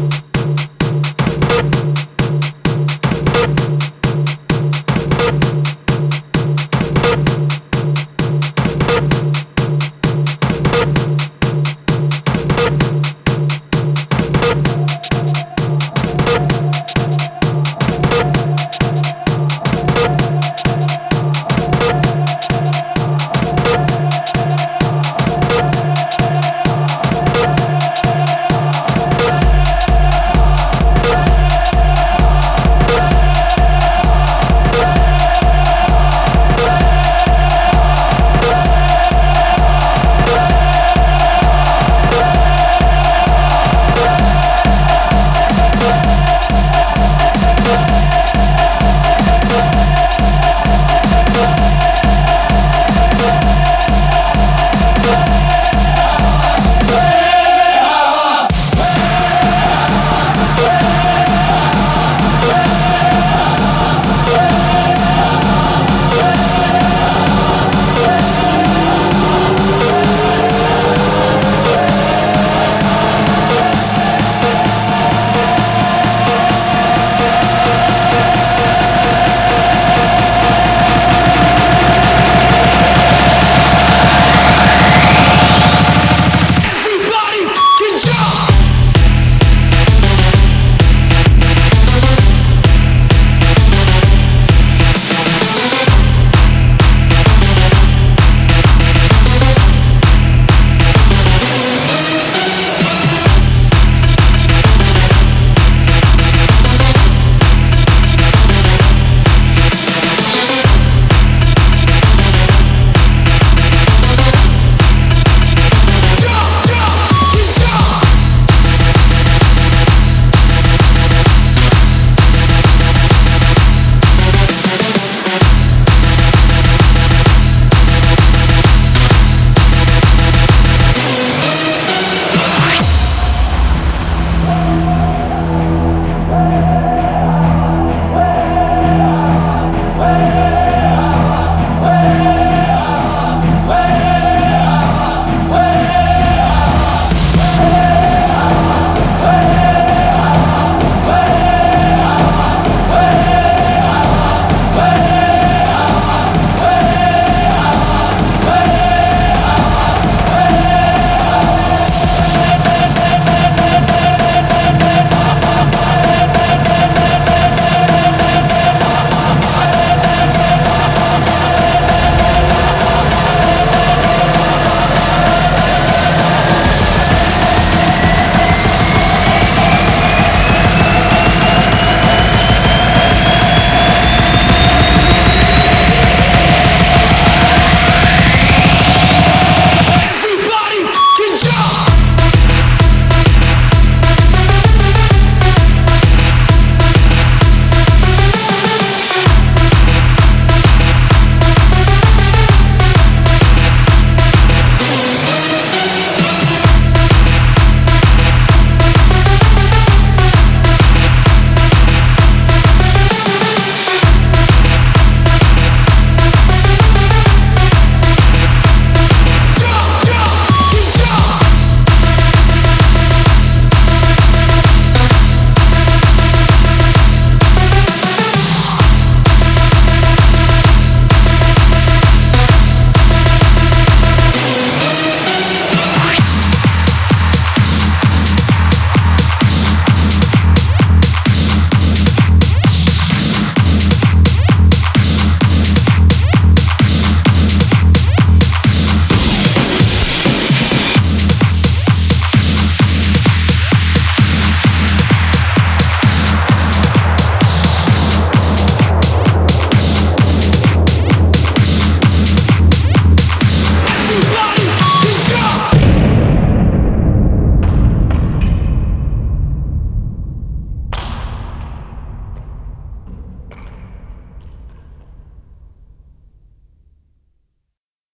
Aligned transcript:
you 0.00 0.29